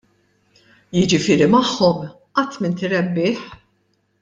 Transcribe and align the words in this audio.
Jiġifieri 0.99 1.49
magħhom, 1.57 2.01
qatt 2.41 2.59
m'inti 2.65 2.93
rebbieħ. 2.97 3.47